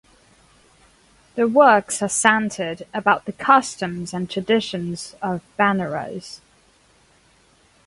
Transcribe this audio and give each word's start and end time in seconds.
The 1.35 1.47
works 1.47 2.01
are 2.01 2.09
centered 2.09 2.87
about 2.91 3.25
the 3.25 3.31
customs 3.33 4.15
and 4.15 4.27
traditions 4.27 5.13
of 5.21 5.41
Benaras. 5.59 6.39